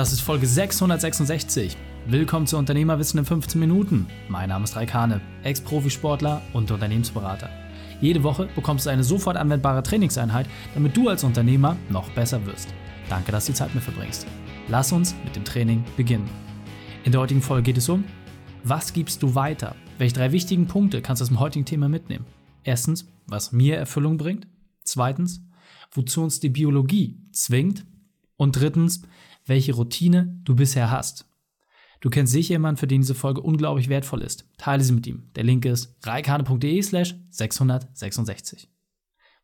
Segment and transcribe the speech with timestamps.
[0.00, 1.76] das ist Folge 666.
[2.06, 4.06] Willkommen zu Unternehmerwissen in 15 Minuten.
[4.30, 7.50] Mein Name ist Raikane, Ex-Profisportler und Unternehmensberater.
[8.00, 12.70] Jede Woche bekommst du eine sofort anwendbare Trainingseinheit, damit du als Unternehmer noch besser wirst.
[13.10, 14.26] Danke, dass du die Zeit mit verbringst.
[14.68, 16.30] Lass uns mit dem Training beginnen.
[17.04, 18.04] In der heutigen Folge geht es um,
[18.64, 19.76] was gibst du weiter?
[19.98, 22.24] Welche drei wichtigen Punkte kannst du aus dem heutigen Thema mitnehmen?
[22.64, 24.46] Erstens, was mir Erfüllung bringt.
[24.82, 25.42] Zweitens,
[25.92, 27.84] wozu uns die Biologie zwingt.
[28.40, 29.02] Und drittens,
[29.44, 31.26] welche Routine du bisher hast.
[32.00, 34.46] Du kennst sicher jemanden, für den diese Folge unglaublich wertvoll ist.
[34.56, 35.30] Teile sie mit ihm.
[35.34, 38.70] Der Link ist reikane.de slash 666.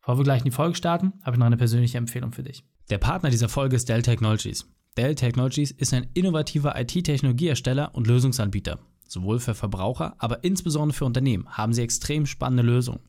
[0.01, 2.63] Bevor wir gleich in die Folge starten, habe ich noch eine persönliche Empfehlung für dich.
[2.89, 4.65] Der Partner dieser Folge ist Dell Technologies.
[4.97, 8.79] Dell Technologies ist ein innovativer IT-Technologiehersteller und Lösungsanbieter.
[9.07, 13.01] Sowohl für Verbraucher, aber insbesondere für Unternehmen haben sie extrem spannende Lösungen.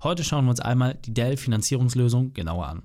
[0.00, 2.82] Heute schauen wir uns einmal die Dell Finanzierungslösung genauer an.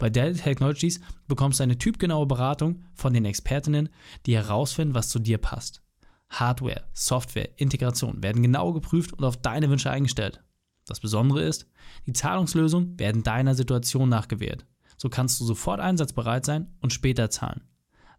[0.00, 3.90] Bei Dell Technologies bekommst du eine typgenaue Beratung von den Expertinnen,
[4.24, 5.82] die herausfinden, was zu dir passt.
[6.30, 10.42] Hardware, Software, Integration werden genau geprüft und auf deine Wünsche eingestellt.
[10.86, 11.66] Das Besondere ist,
[12.06, 14.64] die Zahlungslösungen werden deiner Situation nachgewählt.
[14.96, 17.60] So kannst du sofort einsatzbereit sein und später zahlen.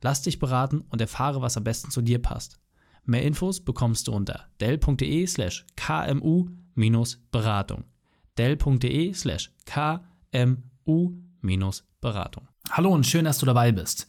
[0.01, 2.59] Lass dich beraten und erfahre, was am besten zu dir passt.
[3.05, 7.85] Mehr Infos bekommst du unter dell.de slash kmu-beratung.
[8.37, 11.30] dell.de slash kmu
[12.01, 14.07] beratung Hallo und schön, dass du dabei bist.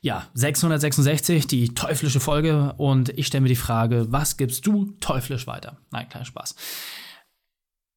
[0.00, 5.46] Ja, 666, die teuflische Folge und ich stelle mir die Frage, was gibst du teuflisch
[5.46, 5.78] weiter?
[5.90, 6.54] Nein, kein Spaß.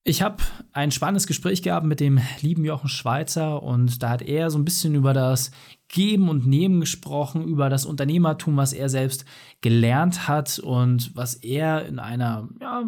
[0.05, 0.38] Ich habe
[0.72, 4.64] ein spannendes Gespräch gehabt mit dem lieben Jochen Schweizer und da hat er so ein
[4.64, 5.52] bisschen über das
[5.89, 9.25] Geben und Nehmen gesprochen, über das Unternehmertum, was er selbst
[9.61, 12.83] gelernt hat und was er in einer ja,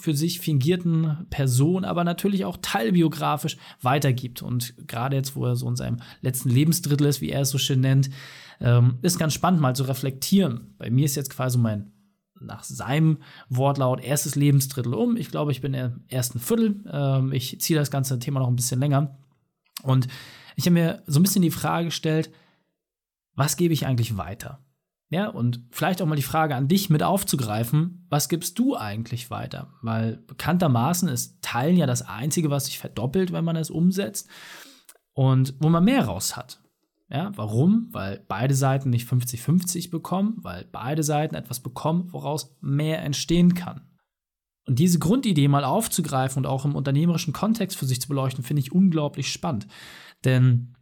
[0.00, 4.40] für sich fingierten Person, aber natürlich auch teilbiografisch weitergibt.
[4.40, 7.58] Und gerade jetzt, wo er so in seinem letzten Lebensdrittel ist, wie er es so
[7.58, 8.10] schön nennt,
[8.60, 10.74] ähm, ist ganz spannend mal zu reflektieren.
[10.78, 11.93] Bei mir ist jetzt quasi mein
[12.40, 13.18] nach seinem
[13.48, 15.16] Wortlaut erstes Lebensdrittel um.
[15.16, 16.84] Ich glaube, ich bin im ersten Viertel.
[16.90, 19.16] Ähm, ich ziehe das ganze Thema noch ein bisschen länger.
[19.82, 20.08] Und
[20.56, 22.30] ich habe mir so ein bisschen die Frage gestellt,
[23.34, 24.64] was gebe ich eigentlich weiter?
[25.10, 29.30] Ja, und vielleicht auch mal die Frage an dich mit aufzugreifen, was gibst du eigentlich
[29.30, 29.72] weiter?
[29.82, 34.28] Weil bekanntermaßen ist Teilen ja das Einzige, was sich verdoppelt, wenn man es umsetzt
[35.12, 36.63] und wo man mehr raus hat.
[37.10, 37.88] Ja, warum?
[37.92, 43.82] Weil beide Seiten nicht 50-50 bekommen, weil beide Seiten etwas bekommen, woraus mehr entstehen kann.
[44.66, 48.60] Und diese Grundidee mal aufzugreifen und auch im unternehmerischen Kontext für sich zu beleuchten, finde
[48.60, 49.66] ich unglaublich spannend.
[50.24, 50.74] Denn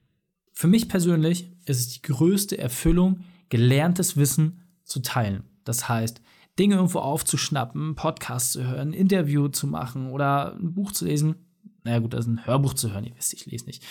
[0.52, 5.44] für mich persönlich ist es die größte Erfüllung, gelerntes Wissen zu teilen.
[5.64, 6.22] Das heißt,
[6.58, 11.34] Dinge irgendwo aufzuschnappen, Podcasts zu hören, ein Interview zu machen oder ein Buch zu lesen.
[11.82, 13.82] Naja, gut, das ist ein Hörbuch zu hören, ihr wisst, ich lese nicht.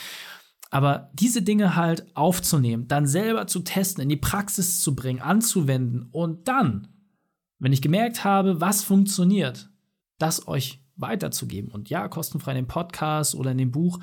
[0.71, 6.07] Aber diese Dinge halt aufzunehmen, dann selber zu testen, in die Praxis zu bringen, anzuwenden
[6.11, 6.87] und dann,
[7.59, 9.69] wenn ich gemerkt habe, was funktioniert,
[10.17, 11.69] das euch weiterzugeben.
[11.71, 13.99] Und ja, kostenfrei in dem Podcast oder in dem Buch,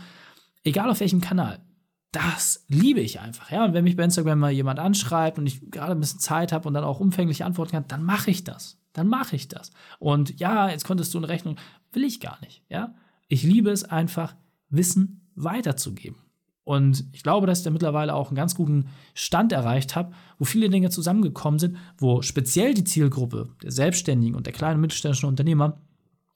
[0.62, 1.64] egal auf welchem Kanal.
[2.12, 3.50] Das liebe ich einfach.
[3.50, 6.52] Ja, und wenn mich bei Instagram mal jemand anschreibt und ich gerade ein bisschen Zeit
[6.52, 8.78] habe und dann auch umfänglich antworten kann, dann mache ich das.
[8.92, 9.70] Dann mache ich das.
[9.98, 11.56] Und ja, jetzt konntest du eine Rechnung,
[11.92, 12.62] will ich gar nicht.
[12.68, 12.94] Ja,
[13.28, 14.34] ich liebe es einfach,
[14.70, 16.27] Wissen weiterzugeben.
[16.68, 20.44] Und ich glaube, dass ich da mittlerweile auch einen ganz guten Stand erreicht habe, wo
[20.44, 25.30] viele Dinge zusammengekommen sind, wo speziell die Zielgruppe der Selbstständigen und der kleinen und mittelständischen
[25.30, 25.80] Unternehmer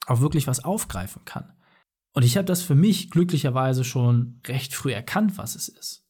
[0.07, 1.53] auch wirklich was aufgreifen kann.
[2.13, 6.03] Und ich habe das für mich glücklicherweise schon recht früh erkannt, was es ist.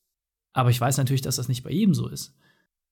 [0.53, 2.34] Aber ich weiß natürlich, dass das nicht bei jedem so ist.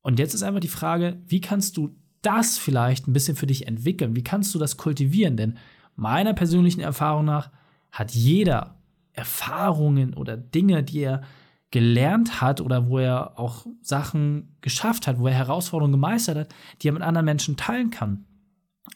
[0.01, 3.67] Und jetzt ist einfach die Frage, wie kannst du das vielleicht ein bisschen für dich
[3.67, 4.17] entwickeln?
[4.17, 5.37] Wie kannst du das kultivieren?
[5.37, 5.57] Denn
[5.95, 7.51] meiner persönlichen Erfahrung nach
[7.89, 8.80] hat jeder
[9.13, 11.21] Erfahrungen oder Dinge, die er
[11.71, 16.89] gelernt hat oder wo er auch Sachen geschafft hat, wo er Herausforderungen gemeistert hat, die
[16.89, 18.25] er mit anderen Menschen teilen kann.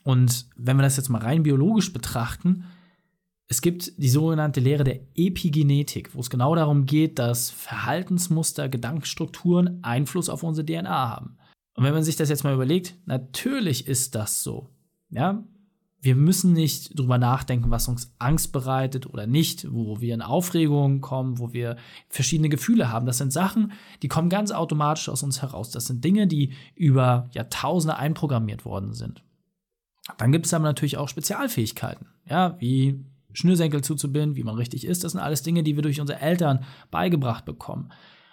[0.03, 2.65] Und wenn wir das jetzt mal rein biologisch betrachten,
[3.47, 9.83] es gibt die sogenannte Lehre der Epigenetik, wo es genau darum geht, dass Verhaltensmuster, Gedankenstrukturen
[9.83, 11.37] Einfluss auf unsere DNA haben.
[11.75, 14.69] Und wenn man sich das jetzt mal überlegt, natürlich ist das so.
[15.09, 15.43] Ja,
[16.05, 21.01] wir müssen nicht drüber nachdenken, was uns Angst bereitet oder nicht, wo wir in Aufregungen
[21.01, 21.77] kommen, wo wir
[22.09, 23.07] verschiedene Gefühle haben.
[23.07, 23.71] Das sind Sachen,
[24.03, 25.71] die kommen ganz automatisch aus uns heraus.
[25.71, 29.23] Das sind Dinge, die über Jahrtausende einprogrammiert worden sind.
[30.19, 33.03] Dann gibt es aber natürlich auch Spezialfähigkeiten, ja, wie
[33.33, 35.03] Schnürsenkel zuzubinden, wie man richtig ist.
[35.03, 37.91] Das sind alles Dinge, die wir durch unsere Eltern beigebracht bekommen.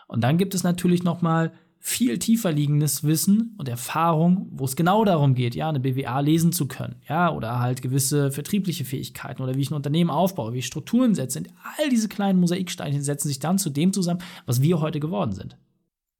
[0.08, 1.52] Und dann gibt es natürlich noch mal
[1.84, 6.52] viel tiefer liegendes Wissen und Erfahrung, wo es genau darum geht, ja, eine BWA lesen
[6.52, 10.58] zu können, ja, oder halt gewisse vertriebliche Fähigkeiten oder wie ich ein Unternehmen aufbaue, wie
[10.58, 11.42] ich Strukturen setze.
[11.76, 15.56] All diese kleinen Mosaiksteinchen setzen sich dann zu dem zusammen, was wir heute geworden sind.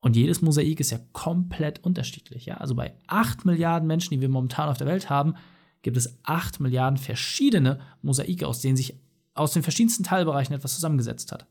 [0.00, 2.44] Und jedes Mosaik ist ja komplett unterschiedlich.
[2.47, 2.56] Ja?
[2.56, 5.35] Also bei 8 Milliarden Menschen, die wir momentan auf der Welt haben,
[5.82, 8.97] gibt es 8 Milliarden verschiedene Mosaike, aus denen sich
[9.35, 11.47] aus den verschiedensten Teilbereichen etwas zusammengesetzt hat.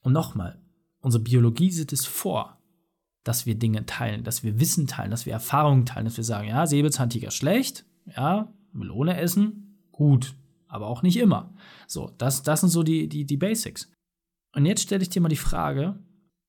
[0.00, 0.60] Und nochmal,
[1.00, 2.55] unsere Biologie sieht es vor,
[3.26, 6.48] dass wir Dinge teilen, dass wir Wissen teilen, dass wir Erfahrungen teilen, dass wir sagen,
[6.48, 7.84] ja, Säbelzahntiger schlecht,
[8.16, 10.36] ja, Melone essen, gut,
[10.68, 11.52] aber auch nicht immer.
[11.88, 13.90] So, das, das sind so die, die, die Basics.
[14.54, 15.98] Und jetzt stelle ich dir mal die Frage,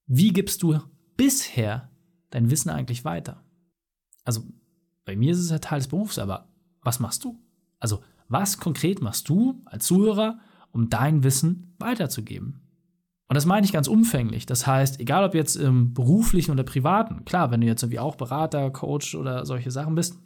[0.05, 0.79] wie gibst du
[1.15, 1.89] bisher
[2.29, 3.43] dein Wissen eigentlich weiter?
[4.23, 4.43] Also,
[5.03, 6.47] bei mir ist es ja Teil des Berufs, aber
[6.83, 7.39] was machst du?
[7.79, 10.39] Also, was konkret machst du als Zuhörer,
[10.71, 12.66] um dein Wissen weiterzugeben?
[13.29, 14.45] Und das meine ich ganz umfänglich.
[14.45, 18.15] Das heißt, egal ob jetzt im beruflichen oder privaten, klar, wenn du jetzt irgendwie auch
[18.15, 20.17] Berater, Coach oder solche Sachen bist,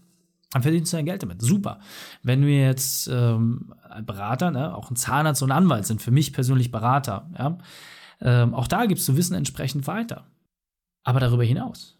[0.51, 1.41] dann verdienst du dein Geld damit.
[1.41, 1.79] Super.
[2.23, 3.73] Wenn wir jetzt ähm,
[4.05, 7.57] Berater, ne, auch ein Zahnarzt und ein Anwalt sind für mich persönlich Berater, ja,
[8.21, 10.27] ähm, auch da gibst du Wissen entsprechend weiter.
[11.03, 11.97] Aber darüber hinaus.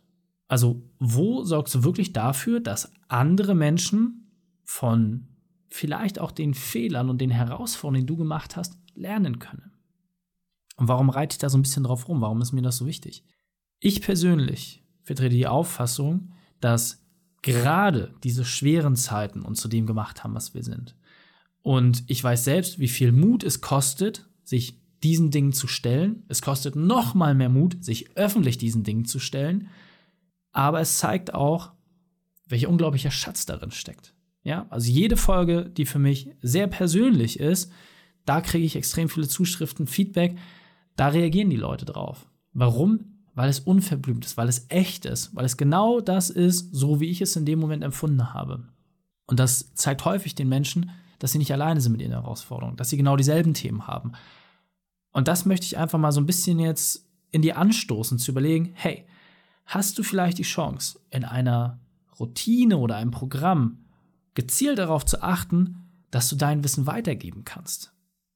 [0.47, 4.31] Also, wo sorgst du wirklich dafür, dass andere Menschen
[4.65, 5.27] von
[5.69, 9.70] vielleicht auch den Fehlern und den Herausforderungen, die du gemacht hast, lernen können?
[10.77, 12.21] Und warum reite ich da so ein bisschen drauf rum?
[12.21, 13.23] Warum ist mir das so wichtig?
[13.79, 17.03] Ich persönlich vertrete die Auffassung, dass
[17.41, 20.95] gerade diese schweren Zeiten uns zu dem gemacht haben, was wir sind.
[21.63, 26.23] Und ich weiß selbst, wie viel Mut es kostet, sich diesen Dingen zu stellen.
[26.27, 29.67] Es kostet noch mal mehr Mut, sich öffentlich diesen Dingen zu stellen.
[30.51, 31.71] Aber es zeigt auch,
[32.47, 34.13] welcher unglaublicher Schatz darin steckt.
[34.43, 37.71] Ja, also jede Folge, die für mich sehr persönlich ist,
[38.25, 40.37] da kriege ich extrem viele Zuschriften, Feedback.
[41.01, 42.27] Da reagieren die Leute drauf.
[42.53, 43.23] Warum?
[43.33, 47.09] Weil es unverblümt ist, weil es echt ist, weil es genau das ist, so wie
[47.09, 48.67] ich es in dem Moment empfunden habe.
[49.25, 52.91] Und das zeigt häufig den Menschen, dass sie nicht alleine sind mit ihren Herausforderungen, dass
[52.91, 54.11] sie genau dieselben Themen haben.
[55.11, 58.69] Und das möchte ich einfach mal so ein bisschen jetzt in dir anstoßen, zu überlegen,
[58.75, 59.07] hey,
[59.65, 61.79] hast du vielleicht die Chance, in einer
[62.19, 63.85] Routine oder einem Programm
[64.35, 65.77] gezielt darauf zu achten,
[66.11, 67.91] dass du dein Wissen weitergeben kannst?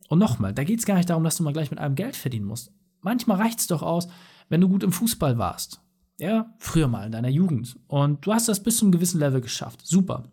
[0.08, 2.16] Und nochmal, da geht es gar nicht darum, dass du mal gleich mit einem Geld
[2.16, 2.72] verdienen musst.
[3.02, 4.08] Manchmal reicht es doch aus,
[4.50, 5.82] wenn du gut im Fußball warst.
[6.18, 7.76] Ja, früher mal in deiner Jugend.
[7.88, 9.86] Und du hast das bis zu einem gewissen Level geschafft.
[9.86, 10.24] Super.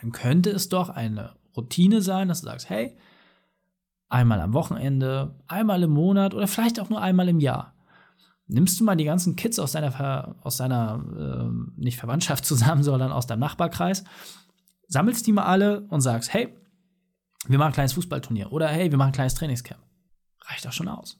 [0.00, 2.96] Dann könnte es doch eine Routine sein, dass du sagst, hey,
[4.08, 7.74] einmal am Wochenende, einmal im Monat oder vielleicht auch nur einmal im Jahr.
[8.46, 13.12] Nimmst du mal die ganzen Kids aus deiner, aus deiner äh, nicht Verwandtschaft zusammen, sondern
[13.12, 14.04] aus deinem Nachbarkreis,
[14.88, 16.54] sammelst die mal alle und sagst, hey,
[17.48, 19.80] wir machen ein kleines Fußballturnier oder hey, wir machen ein kleines Trainingscamp.
[20.46, 21.18] Reicht auch schon aus.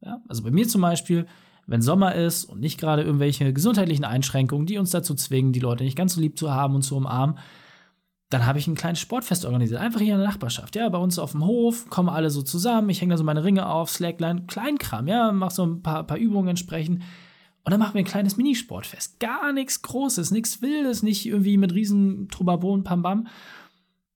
[0.00, 0.20] Ja?
[0.28, 1.26] Also bei mir zum Beispiel,
[1.66, 5.84] wenn Sommer ist und nicht gerade irgendwelche gesundheitlichen Einschränkungen, die uns dazu zwingen, die Leute
[5.84, 7.38] nicht ganz so lieb zu haben und zu umarmen,
[8.30, 10.74] dann habe ich ein kleines Sportfest organisiert, einfach hier in der Nachbarschaft.
[10.76, 12.88] Ja, bei uns auf dem Hof kommen alle so zusammen.
[12.88, 16.16] Ich hänge da so meine Ringe auf, Slackline, Kleinkram, ja, mache so ein paar, paar
[16.16, 17.02] Übungen entsprechend.
[17.64, 19.20] Und dann machen wir ein kleines Minisportfest.
[19.20, 23.26] Gar nichts Großes, nichts Wildes, nicht irgendwie mit riesen Trubabon, Pam Bam.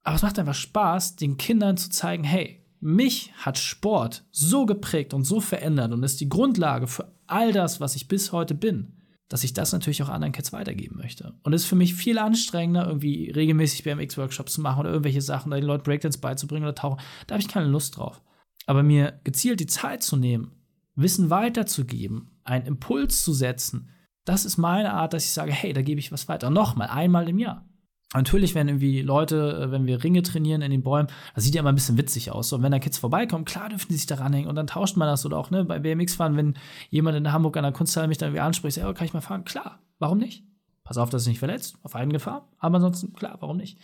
[0.09, 5.13] Aber es macht einfach Spaß, den Kindern zu zeigen, hey, mich hat Sport so geprägt
[5.13, 8.95] und so verändert und ist die Grundlage für all das, was ich bis heute bin,
[9.29, 11.35] dass ich das natürlich auch anderen Kids weitergeben möchte.
[11.43, 15.53] Und es ist für mich viel anstrengender, irgendwie regelmäßig BMX-Workshops zu machen oder irgendwelche Sachen,
[15.53, 17.03] oder den Leuten Breakdance beizubringen oder tauchen.
[17.27, 18.23] Da habe ich keine Lust drauf.
[18.65, 20.53] Aber mir gezielt die Zeit zu nehmen,
[20.95, 23.91] Wissen weiterzugeben, einen Impuls zu setzen,
[24.25, 26.49] das ist meine Art, dass ich sage, hey, da gebe ich was weiter.
[26.49, 27.68] Nochmal, einmal im Jahr.
[28.15, 31.61] Natürlich, wenn irgendwie Leute, äh, wenn wir Ringe trainieren in den Bäumen, das sieht ja
[31.61, 32.53] immer ein bisschen witzig aus.
[32.53, 35.09] Und wenn da Kids vorbeikommen, klar dürfen die sich daran hängen und dann tauscht man
[35.09, 36.55] das oder auch ne, bei BMX fahren, wenn
[36.89, 39.45] jemand in Hamburg an der Kunsthalle mich dann irgendwie anspricht, ja, kann ich mal fahren?
[39.45, 40.45] Klar, warum nicht?
[40.85, 43.79] Pass auf, dass du nicht verletzt, auf eigene Gefahr, aber ansonsten, klar, warum nicht?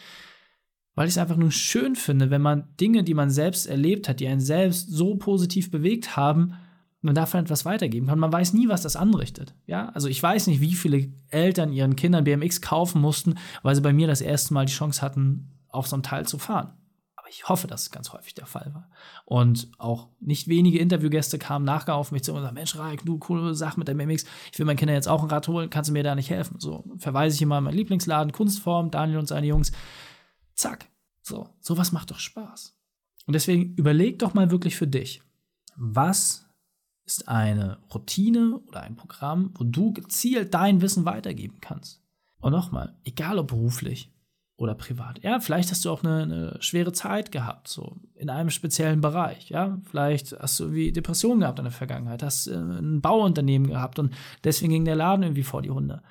[0.94, 4.20] Weil ich es einfach nur schön finde, wenn man Dinge, die man selbst erlebt hat,
[4.20, 6.54] die einen selbst so positiv bewegt haben,
[7.04, 8.18] man davon etwas weitergeben kann.
[8.18, 9.54] Man weiß nie, was das anrichtet.
[9.66, 13.80] Ja, also ich weiß nicht, wie viele Eltern ihren Kindern BMX kaufen mussten, weil sie
[13.80, 16.72] bei mir das erste Mal die Chance hatten, auf so einem Teil zu fahren.
[17.16, 18.90] Aber ich hoffe, dass es ganz häufig der Fall war.
[19.24, 23.18] Und auch nicht wenige Interviewgäste kamen nachher auf mich zu und sagten, Mensch, Raik, du,
[23.18, 24.24] coole Sache mit der BMX.
[24.52, 26.60] Ich will meinen Kindern jetzt auch ein Rad holen, kannst du mir da nicht helfen?
[26.60, 29.72] So, verweise ich immer an meinen Lieblingsladen, Kunstform, Daniel und seine Jungs.
[30.54, 30.90] Zack.
[31.22, 32.76] So, sowas macht doch Spaß.
[33.26, 35.22] Und deswegen überleg doch mal wirklich für dich,
[35.76, 36.43] was
[37.04, 42.00] ist eine Routine oder ein Programm, wo du gezielt dein Wissen weitergeben kannst.
[42.40, 44.10] Und nochmal, egal ob beruflich
[44.56, 45.22] oder privat.
[45.22, 49.50] Ja, vielleicht hast du auch eine, eine, schwere Zeit gehabt, so in einem speziellen Bereich.
[49.50, 53.98] Ja, vielleicht hast du irgendwie Depressionen gehabt in der Vergangenheit, hast äh, ein Bauunternehmen gehabt
[53.98, 56.02] und deswegen ging der Laden irgendwie vor die Hunde.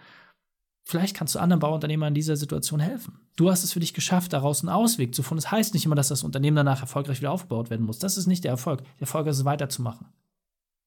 [0.86, 3.22] Vielleicht kannst du anderen Bauunternehmern in dieser Situation helfen.
[3.38, 5.42] Du hast es für dich geschafft, daraus einen Ausweg zu finden.
[5.42, 8.00] Das heißt nicht immer, dass das Unternehmen danach erfolgreich wieder aufgebaut werden muss.
[8.00, 8.84] Das ist nicht der Erfolg.
[8.84, 10.08] Der Erfolg ist es, weiterzumachen.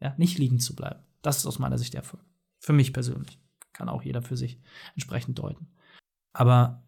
[0.00, 1.00] Ja, nicht liegen zu bleiben.
[1.22, 2.24] Das ist aus meiner Sicht der Erfolg.
[2.58, 3.38] Für mich persönlich.
[3.72, 4.60] Kann auch jeder für sich
[4.94, 5.68] entsprechend deuten.
[6.32, 6.82] Aber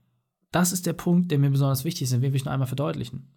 [0.50, 3.34] das ist der Punkt, der mir besonders wichtig ist, den will ich noch einmal verdeutlichen.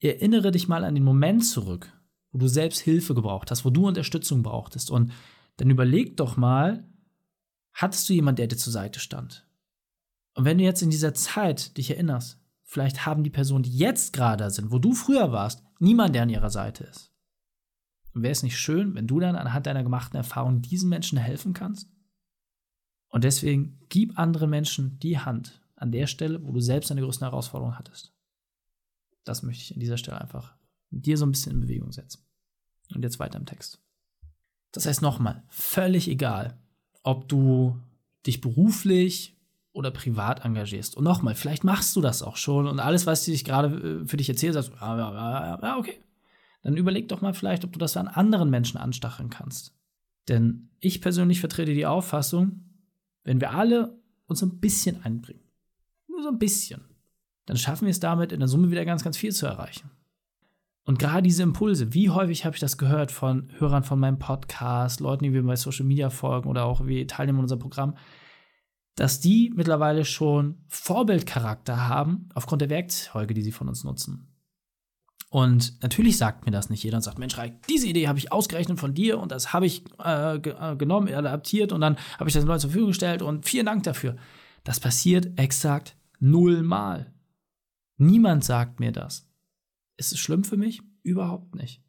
[0.00, 1.92] Erinnere dich mal an den Moment zurück,
[2.32, 4.90] wo du selbst Hilfe gebraucht hast, wo du Unterstützung brauchtest.
[4.90, 5.12] Und
[5.56, 6.84] dann überleg doch mal,
[7.72, 9.46] hattest du jemanden, der dir zur Seite stand?
[10.34, 14.12] Und wenn du jetzt in dieser Zeit dich erinnerst, vielleicht haben die Personen, die jetzt
[14.12, 17.13] gerade sind, wo du früher warst, niemand, der an ihrer Seite ist.
[18.14, 21.90] Wäre es nicht schön, wenn du dann anhand deiner gemachten Erfahrung diesen Menschen helfen kannst?
[23.08, 27.24] Und deswegen gib anderen Menschen die Hand an der Stelle, wo du selbst eine größte
[27.24, 28.12] Herausforderung hattest.
[29.24, 30.54] Das möchte ich an dieser Stelle einfach
[30.90, 32.24] mit dir so ein bisschen in Bewegung setzen.
[32.94, 33.80] Und jetzt weiter im Text.
[34.72, 36.58] Das heißt nochmal, völlig egal,
[37.02, 37.80] ob du
[38.26, 39.36] dich beruflich
[39.72, 40.96] oder privat engagierst.
[40.96, 44.16] Und nochmal, vielleicht machst du das auch schon und alles, was ich gerade äh, für
[44.16, 46.00] dich erzähle, sagst du, ja, ja, ja, ja, okay.
[46.64, 49.76] Dann überleg doch mal vielleicht, ob du das an anderen Menschen anstacheln kannst.
[50.28, 52.64] Denn ich persönlich vertrete die Auffassung,
[53.22, 55.44] wenn wir alle uns ein bisschen einbringen,
[56.08, 56.80] nur so ein bisschen,
[57.44, 59.90] dann schaffen wir es damit, in der Summe wieder ganz, ganz viel zu erreichen.
[60.86, 65.00] Und gerade diese Impulse, wie häufig habe ich das gehört von Hörern von meinem Podcast,
[65.00, 67.96] Leuten, die wir bei Social Media folgen oder auch wie Teilnehmer in unserem Programm,
[68.94, 74.33] dass die mittlerweile schon Vorbildcharakter haben aufgrund der Werkzeuge, die sie von uns nutzen.
[75.34, 78.30] Und natürlich sagt mir das nicht jeder und sagt, Mensch, Reik, diese Idee habe ich
[78.30, 82.34] ausgerechnet von dir und das habe ich äh, äh genommen, adaptiert und dann habe ich
[82.34, 84.14] das den Leuten zur Verfügung gestellt und vielen Dank dafür.
[84.62, 87.12] Das passiert exakt nullmal.
[87.96, 89.28] Niemand sagt mir das.
[89.96, 90.82] Ist es schlimm für mich?
[91.02, 91.82] Überhaupt nicht.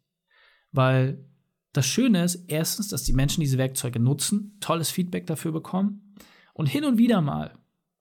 [0.72, 1.24] Weil
[1.72, 6.16] das Schöne ist, erstens, dass die Menschen diese Werkzeuge nutzen, tolles Feedback dafür bekommen.
[6.52, 7.56] Und hin und wieder mal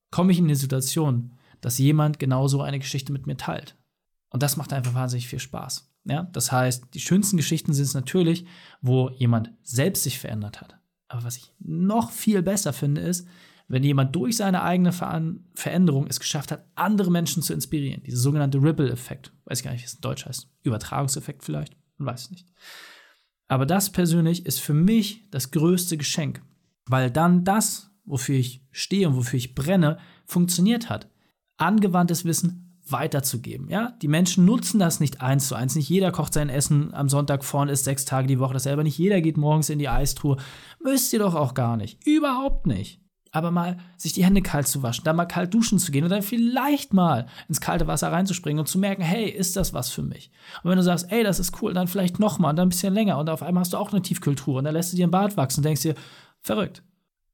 [0.10, 3.78] komme ich in die Situation, dass jemand genauso eine Geschichte mit mir teilt.
[4.36, 5.89] Und das macht einfach wahnsinnig viel Spaß.
[6.04, 6.24] Ja?
[6.34, 8.46] Das heißt, die schönsten Geschichten sind es natürlich,
[8.82, 10.77] wo jemand selbst sich verändert hat.
[11.08, 13.25] Aber was ich noch viel besser finde, ist,
[13.70, 18.04] wenn jemand durch seine eigene Veränderung es geschafft hat, andere Menschen zu inspirieren.
[18.04, 19.32] Dieser sogenannte Ripple-Effekt.
[19.46, 20.50] Weiß gar nicht, wie es in Deutsch heißt.
[20.63, 21.77] Übertragungseffekt vielleicht.
[21.96, 22.46] Man weiß es nicht.
[23.48, 26.42] Aber das persönlich ist für mich das größte Geschenk.
[26.88, 31.10] Weil dann das, wofür ich stehe und wofür ich brenne, funktioniert hat.
[31.56, 33.70] Angewandtes Wissen weiterzugeben.
[33.70, 33.94] Ja?
[34.01, 35.75] Die Menschen nutzen das nicht eins zu eins.
[35.75, 38.84] Nicht jeder kocht sein Essen am Sonntag vorne, ist sechs Tage die Woche dasselbe.
[38.84, 40.38] Nicht jeder geht morgens in die Eistruhe.
[40.84, 42.06] Müsst ihr doch auch gar nicht.
[42.06, 43.01] Überhaupt nicht
[43.36, 46.10] aber mal sich die Hände kalt zu waschen, dann mal kalt duschen zu gehen und
[46.10, 50.04] dann vielleicht mal ins kalte Wasser reinzuspringen und zu merken, hey, ist das was für
[50.04, 50.32] mich?
[50.63, 52.94] Und wenn du sagst, ey, das ist cool, dann vielleicht nochmal und dann ein bisschen
[52.94, 55.12] länger und auf einmal hast du auch eine Tiefkultur und dann lässt du dir ein
[55.12, 55.96] Bart wachsen und denkst dir,
[56.39, 56.82] verrückt,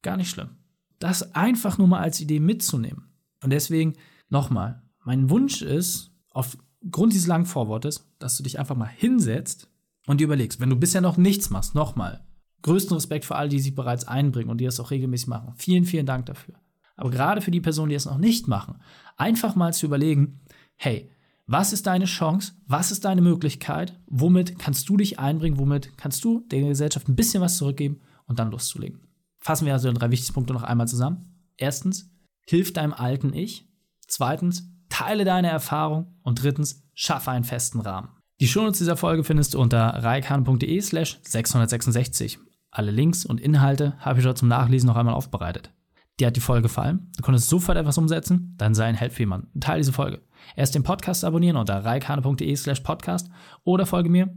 [0.02, 0.50] gar nicht schlimm.
[0.98, 3.12] Das einfach nur mal als Idee mitzunehmen.
[3.44, 3.94] Und deswegen
[4.30, 9.70] nochmal, mein Wunsch ist, aufgrund dieses langen Vorwortes, dass du dich einfach mal hinsetzt
[10.08, 12.26] und dir überlegst, wenn du bisher noch nichts machst, nochmal,
[12.62, 15.54] größten Respekt für alle, die sich bereits einbringen und die das auch regelmäßig machen.
[15.56, 16.56] Vielen, vielen Dank dafür.
[16.96, 18.80] Aber gerade für die Personen, die es noch nicht machen,
[19.18, 20.42] einfach mal zu überlegen,
[20.76, 21.10] hey,
[21.48, 22.54] was ist deine Chance?
[22.68, 24.00] Was ist deine Möglichkeit?
[24.08, 25.58] Womit kannst du dich einbringen?
[25.58, 29.02] Womit kannst du der Gesellschaft ein bisschen was zurückgeben und dann loszulegen?
[29.40, 31.26] Fassen wir also die drei wichtigsten Punkte noch einmal zusammen.
[31.58, 32.10] Erstens,
[32.46, 33.68] hilf deinem alten Ich.
[34.08, 34.70] Zweitens,
[35.04, 36.16] teile deine Erfahrung.
[36.24, 38.10] Und drittens, schaffe einen festen Rahmen.
[38.40, 42.40] Die Shownotes dieser Folge findest du unter reikan.de slash 666.
[42.72, 45.72] Alle Links und Inhalte habe ich dort zum Nachlesen noch einmal aufbereitet.
[46.20, 47.12] Dir hat die Folge gefallen?
[47.18, 48.56] Du konntest sofort etwas umsetzen?
[48.58, 49.60] Dann sei ein Help für jemanden.
[49.60, 50.22] Teil diese Folge.
[50.56, 53.30] Erst den Podcast abonnieren unter reikane.de slash podcast
[53.64, 54.30] oder folge mir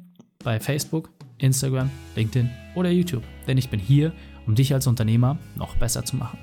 [0.42, 3.22] bei Facebook, Instagram, LinkedIn oder YouTube.
[3.46, 4.12] Denn ich bin hier,
[4.46, 6.38] um dich als Unternehmer noch besser zu machen.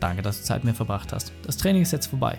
[0.00, 1.32] Danke, dass du Zeit mit mir verbracht hast.
[1.42, 2.38] Das Training ist jetzt vorbei.